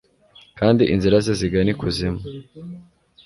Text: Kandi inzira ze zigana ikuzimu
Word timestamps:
Kandi 0.59 0.83
inzira 0.93 1.17
ze 1.25 1.33
zigana 1.39 1.69
ikuzimu 1.73 2.21